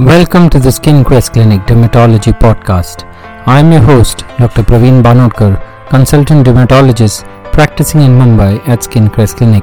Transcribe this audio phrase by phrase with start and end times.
[0.00, 3.04] Welcome to the Skin Quest Clinic Dermatology Podcast.
[3.46, 4.62] I am your host, Dr.
[4.62, 9.62] Praveen Banodkar, consultant dermatologist practicing in Mumbai at Skin Quest Clinic.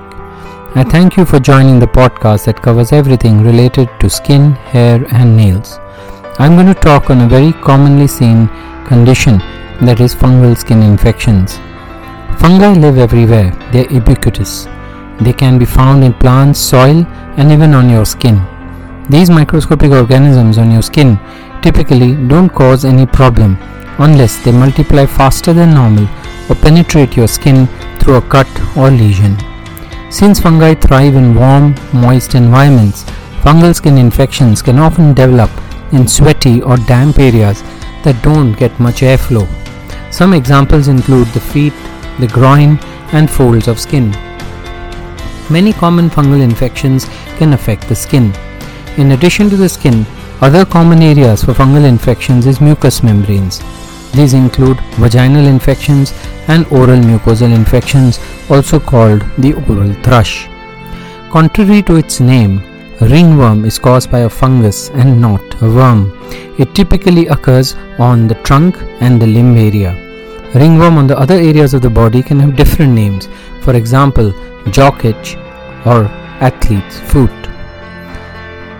[0.76, 5.36] I thank you for joining the podcast that covers everything related to skin, hair, and
[5.36, 5.80] nails.
[6.38, 8.48] I'm going to talk on a very commonly seen
[8.86, 9.40] condition
[9.82, 11.58] that is fungal skin infections.
[12.40, 14.68] Fungi live everywhere, they are ubiquitous.
[15.20, 17.08] They can be found in plants, soil,
[17.38, 18.40] and even on your skin.
[19.10, 21.18] These microscopic organisms on your skin
[21.62, 23.58] typically don't cause any problem
[24.00, 26.10] unless they multiply faster than normal
[26.50, 27.68] or penetrate your skin
[28.00, 29.38] through a cut or lesion.
[30.10, 33.06] Since fungi thrive in warm, moist environments,
[33.42, 35.52] fungal skin infections can often develop
[35.94, 37.64] in sweaty or damp areas
[38.04, 39.48] that don't get much airflow.
[40.12, 41.74] Some examples include the feet,
[42.20, 42.78] the groin,
[43.14, 44.12] and folds of skin.
[45.50, 47.06] Many common fungal infections
[47.38, 48.34] can affect the skin.
[48.98, 50.08] In addition to the skin,
[50.42, 53.60] other common areas for fungal infections is mucous membranes.
[54.14, 56.14] These include vaginal infections
[56.48, 60.48] and oral mucosal infections, also called the oral thrush.
[61.30, 62.64] Contrary to its name,
[63.00, 66.12] ringworm is caused by a fungus and not a worm.
[66.58, 69.94] It typically occurs on the trunk and the limb area.
[70.56, 73.30] Ringworm on the other areas of the body can have different names,
[73.62, 74.34] for example,
[74.72, 75.36] jock itch
[75.86, 76.06] or
[76.42, 77.32] athlete's foot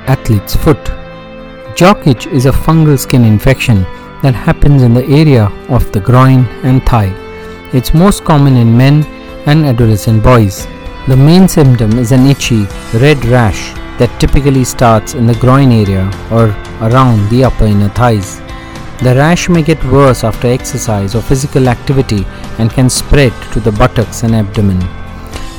[0.08, 0.84] athlete's foot.
[1.76, 3.84] Jock itch is a fungal skin infection
[4.24, 7.14] that happens in the area of the groin and thigh.
[7.74, 9.04] It's most common in men
[9.46, 10.66] and adolescent boys.
[11.08, 16.06] The main symptom is an itchy red rash that typically starts in the groin area
[16.32, 16.50] or
[16.82, 18.40] around the upper inner thighs.
[19.04, 22.26] The rash may get worse after exercise or physical activity
[22.58, 24.82] and can spread to the buttocks and abdomen.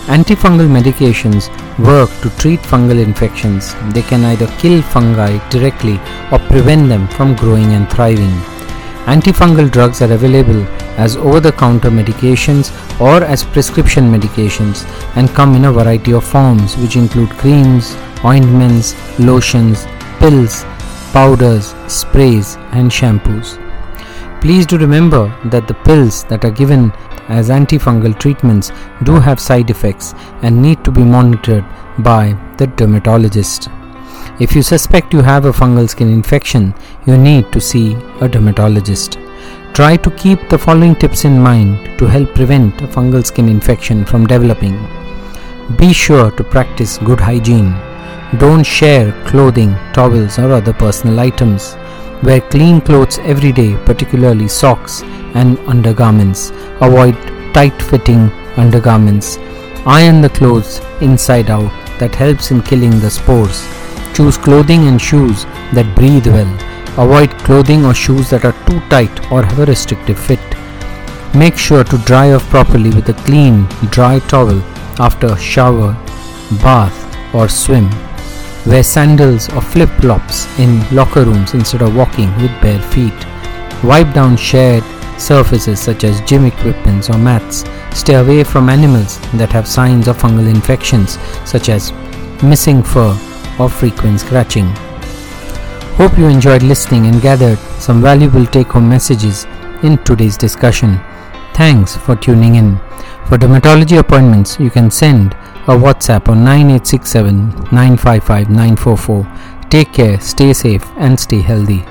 [0.09, 3.75] Antifungal medications work to treat fungal infections.
[3.93, 6.01] They can either kill fungi directly
[6.33, 8.33] or prevent them from growing and thriving.
[9.05, 15.55] Antifungal drugs are available as over the counter medications or as prescription medications and come
[15.55, 17.95] in a variety of forms, which include creams,
[18.25, 19.85] ointments, lotions,
[20.21, 20.65] pills,
[21.13, 23.68] powders, sprays, and shampoos.
[24.41, 26.93] Please do remember that the pills that are given
[27.29, 28.71] as antifungal treatments
[29.03, 31.65] do have side effects and need to be monitored
[31.99, 33.69] by the dermatologist.
[34.41, 36.73] If you suspect you have a fungal skin infection,
[37.07, 39.19] you need to see a dermatologist.
[39.75, 44.05] Try to keep the following tips in mind to help prevent a fungal skin infection
[44.05, 44.79] from developing.
[45.77, 47.73] Be sure to practice good hygiene.
[48.39, 51.77] Don't share clothing, towels, or other personal items.
[52.23, 55.03] Wear clean clothes every day, particularly socks
[55.35, 56.51] and undergarments.
[56.81, 57.15] Avoid
[57.55, 59.39] tight fitting undergarments.
[59.87, 63.67] Iron the clothes inside out, that helps in killing the spores.
[64.15, 66.53] Choose clothing and shoes that breathe well.
[66.99, 70.41] Avoid clothing or shoes that are too tight or have a restrictive fit.
[71.35, 74.61] Make sure to dry off properly with a clean, dry towel
[74.99, 75.93] after shower,
[76.63, 77.89] bath, or swim.
[78.69, 83.15] Wear sandals or flip flops in locker rooms instead of walking with bare feet.
[83.83, 84.85] Wipe down shared
[85.19, 87.65] surfaces such as gym equipments or mats.
[87.99, 91.93] Stay away from animals that have signs of fungal infections such as
[92.43, 93.19] missing fur
[93.59, 94.67] or frequent scratching.
[95.97, 99.47] Hope you enjoyed listening and gathered some valuable take home messages
[99.83, 101.01] in today's discussion.
[101.55, 102.77] Thanks for tuning in.
[103.29, 105.35] For dermatology appointments, you can send
[105.69, 109.69] a WhatsApp on 9867 955 944.
[109.69, 111.85] Take care, stay safe, and stay healthy.